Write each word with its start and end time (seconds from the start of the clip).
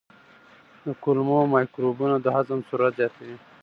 د 0.85 0.87
کولمو 1.03 1.39
مایکروبونه 1.53 2.15
د 2.19 2.25
هضم 2.37 2.59
سرعت 2.69 2.93
زیاتوي. 2.99 3.35